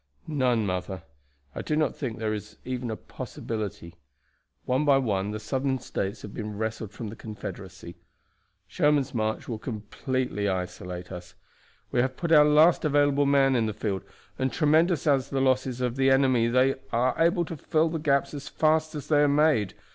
"None, 0.25 0.65
mother; 0.65 1.03
I 1.53 1.61
do 1.61 1.75
not 1.75 1.95
think 1.95 2.17
there 2.17 2.33
is 2.33 2.57
even 2.65 2.89
a 2.89 2.95
possibility. 2.95 3.93
One 4.65 4.83
by 4.83 4.97
one 4.97 5.29
the 5.29 5.39
Southern 5.39 5.77
States 5.77 6.23
have 6.23 6.33
been 6.33 6.57
wrested 6.57 6.89
from 6.89 7.09
the 7.09 7.15
Confederacy. 7.15 7.97
Sherman's 8.65 9.13
march 9.13 9.47
will 9.47 9.59
completely 9.59 10.49
isolate 10.49 11.11
us. 11.11 11.35
We 11.91 11.99
have 11.99 12.17
put 12.17 12.31
our 12.31 12.45
last 12.45 12.83
available 12.83 13.27
man 13.27 13.55
in 13.55 13.67
the 13.67 13.73
field, 13.75 14.01
and 14.39 14.51
tremendous 14.51 15.05
as 15.05 15.27
are 15.31 15.35
the 15.35 15.39
losses 15.41 15.81
of 15.81 15.97
the 15.97 16.09
enemy 16.09 16.47
they 16.47 16.77
are 16.91 17.13
able 17.19 17.45
to 17.45 17.55
fill 17.55 17.85
up 17.85 17.91
the 17.91 17.99
gaps 17.99 18.33
as 18.33 18.49
fast 18.49 18.95
as 18.95 19.07
they 19.07 19.19
are 19.21 19.27
made. 19.27 19.75